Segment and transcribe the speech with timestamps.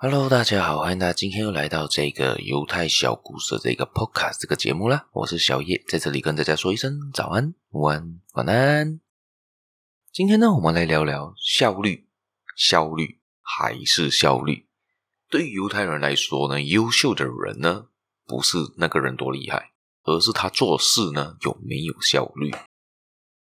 [0.00, 5.08] Hello，大家好，欢迎大家今天又来到这个犹太小故事的这个 Podcast 这个节目啦。
[5.10, 9.00] 我是小叶，在这里跟大家说一声早安、午安、晚安。
[10.12, 12.06] 今天呢，我们来聊聊效率，
[12.54, 14.68] 效率还是效率。
[15.28, 17.86] 对于犹太人来说呢，优秀的人呢，
[18.24, 19.72] 不是那个人多厉害，
[20.04, 22.52] 而是他做事呢有没有效率。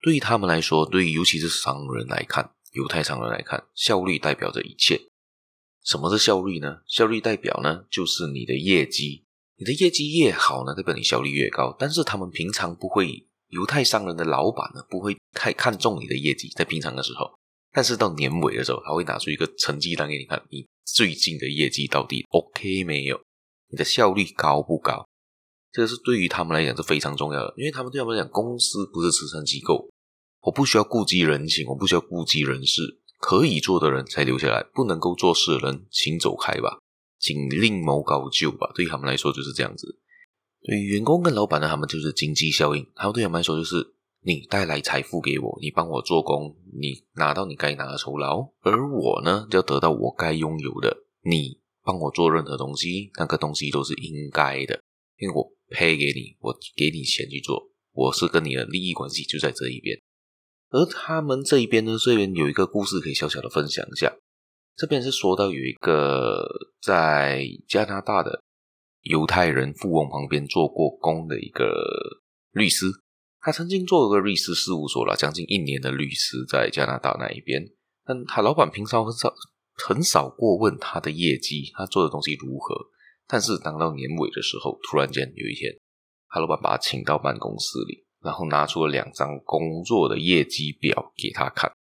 [0.03, 5.10] 对于他们来说，对于尤其是商人来看，犹太商人来看，效率代表着一切。
[5.85, 6.79] 什么是效率呢？
[6.87, 9.25] 效率代表呢，就是你的业绩。
[9.57, 11.75] 你的业绩越好呢，代表你效率越高。
[11.79, 17.31] 但是他们平常不会，犹太商人的老板呢，不会太看重你的业绩，在平常的时候。
[17.73, 23.21] 但是到年尾的时候，他会拿出一个成绩单给你看，你最近的业绩到底 OK 没有？
[23.71, 25.07] 你的效率高不高？
[25.73, 29.89] 这个是对于他们来讲是非常重要的，因为他们对他们来讲，公司不是慈善机构，
[30.41, 33.00] 我不需要顾及人情，我不需要顾及人事。
[33.21, 36.79] 可以做的人才留下来，不能够做事的人，请走开吧，
[37.19, 38.73] 请另谋高就吧。
[38.75, 40.01] 对他们来说就是这样子。
[40.63, 42.87] 对于员工跟老板呢，他们就是经济效应。
[42.95, 50.97] 还有对他们来说就是你带来财富给我，你帮我做工，你拿到你该拿的酬劳，而我呢就要得到我该拥有的。
[51.23, 54.81] 你帮我做任何东西，那个东西都是应该的，
[55.19, 59.99] 因为我配给你，我给你钱去做，我是跟你的利益关系就在这一边。
[60.71, 64.13] 而他们这一边呢，这边有一个故事可以小小的分享一下。
[64.77, 66.49] 这边是说到有一个
[66.81, 68.41] 在加拿大的
[69.03, 71.75] 犹太人富翁旁边做过工的一个
[72.53, 72.87] 律师，
[73.41, 77.63] 他曾经做过律师事务所了将近一年的律师，在加拿大那一边。
[78.05, 79.35] 但他老板平常很少
[79.75, 82.75] 很少过问他的业绩，他做的东西如何。
[83.27, 85.73] 但是当到年尾的时候，突然间有一天，
[86.29, 88.07] 他老板把他请到办公室里。
[88.23, 91.73] 然后拿出了两张工作的业绩表给他看，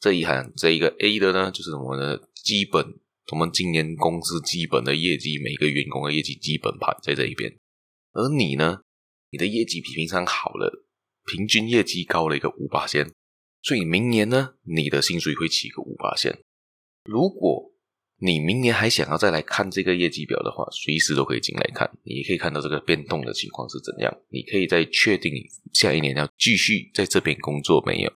[0.00, 2.84] 这一行这一个 A 的呢，就是我们的基本，
[3.30, 7.56] 我们今年公司基本的业绩，每个员工的业绩基本盘在这一边。
[8.12, 8.80] 而你呢，
[9.30, 10.84] 你的业绩比平常好了，
[11.26, 13.10] 平均业绩高了一个五八线，
[13.62, 16.40] 所以明年呢，你的薪水会起个五八线。
[17.04, 17.71] 如果
[18.24, 21.90] 你明年还想要再来看这个业绩表的话，随时都可以进来看。
[22.04, 24.16] 你可以看到这个变动的情况是怎样。
[24.28, 25.32] 你可以再确定
[25.72, 28.12] 下一年要继续在这边工作没有？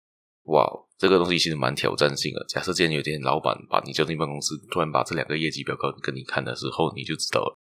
[0.51, 2.45] 哇，这个东西其实蛮挑战性的。
[2.49, 7.57] 假设今天有一天老板把你叫进办公室，突然把这两个业绩表跟跟你看的时候，你就知道了。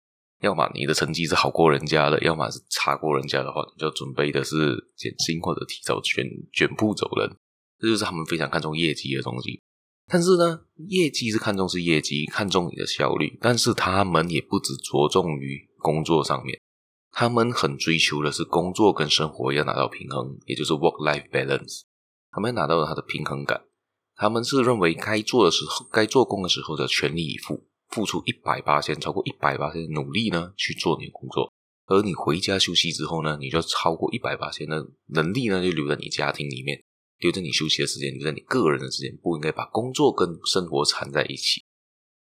[0.44, 6.24] 要么你的成绩是好过人家的，要么是差过人家的话，你就准备的是减薪或者提早卷
[6.54, 7.36] 卷铺走人。
[7.80, 9.60] 这就是他们非常看重业绩的东西。
[10.10, 13.38] 但是呢，业绩是看重是业绩，看重你的效率。
[13.42, 16.60] 但是他们也不只着重于工作上面，
[17.12, 21.82] 他们很追求的是工作跟生活要拿到平衡，也就是 work-life balance。
[22.32, 23.64] 他们拿到了他的平衡感。
[24.16, 31.52] 他们是认为该做的时候，该做工的时候的全力以赴，付出一百八千，超过一百八千的努力呢去做你的工作。
[31.86, 36.82] 而你回家休息之后呢，你就超过一百八千的能力呢，就留在你家庭里面。
[37.20, 41.64] 留在你休息的时间，留在你个人的时间，不应该把工作跟生活缠在一起。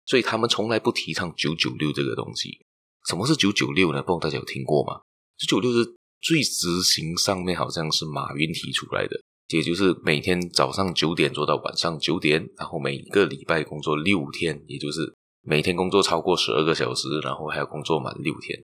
[0.05, 2.65] 所以他们从来不提倡九九六这个东西。
[3.09, 4.03] 什么是九九六呢？
[4.03, 5.01] 不知道大家有听过吗？
[5.37, 18.65] 九九六是最执行上面好像是马云提出来的，也就是每天早上九点做到晚上九点，然后每个礼拜工作六天，也就是每天工作超过十二个小时，然后还要工作满六天，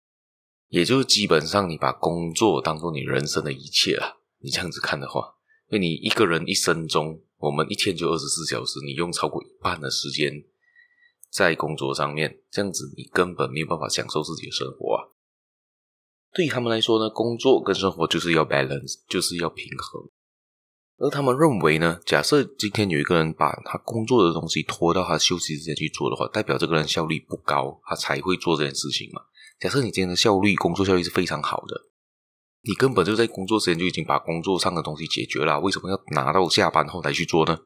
[0.70, 4.18] 也就是基本上你把工作当做你人生的一切啊。
[4.40, 5.37] 你这样子看的话。
[5.70, 10.44] 因为你一个人一生中，我们一天就二十四小时，你用超过一半的时间
[11.30, 15.04] 在工作上面，这样子你根本没有办法享受自己的生活啊。
[16.34, 20.10] 对他们来说呢，工作跟生活就是要 balance，就是要平衡。
[21.00, 29.22] 而他们认为呢，假设今天有一个人把他工作的东西拖到他休息时间去做的话，代表这个人效率不高，他才会做这件事情嘛。
[29.60, 31.90] 假设你今天的效率，工作效率是非常好的。
[32.68, 37.58] 你根本就在工作时间就已经把工作上的东西解决了，为什么要拿到下班后才去做呢？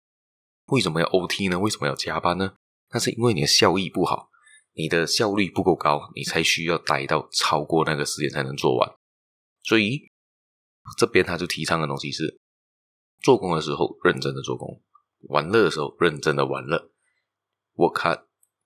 [0.68, 1.60] 为什么要 OT 呢？
[1.60, 2.54] 为什么要加班呢？
[2.94, 4.30] 那是因为你的效益不好，
[4.74, 8.92] 你的效率不够高，你才需要待到超过那个时间才能做完。
[9.64, 10.12] 所以
[10.98, 12.40] 这边他就提倡的东西是：
[13.22, 14.82] 做工的时候认真的做工，
[15.30, 16.92] 玩乐的时候认真的玩乐。
[17.76, 18.22] Work hard,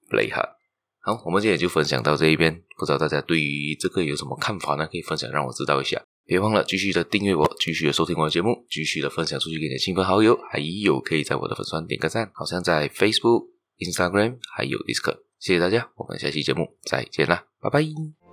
[0.10, 0.56] play hard。
[1.00, 4.86] 好，我们今天就分享到这一边，不知道大家对于这个有什么看法呢？
[4.88, 6.04] 可以分享让我知道一下。
[6.26, 15.20] 别忘了继续的订阅我，继续的收听我的节目，继续的分享出去给你的亲朋好友，还有可以在我的粉专点个赞，好像在 Facebook、Instagram 还有 Discord。
[15.40, 18.25] 谢谢大家，我们下期节目再见啦，拜拜。